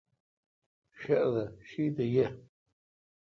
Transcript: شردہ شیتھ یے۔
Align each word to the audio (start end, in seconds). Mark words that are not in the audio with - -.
شردہ 0.99 1.43
شیتھ 1.67 1.99
یے۔ 2.13 2.25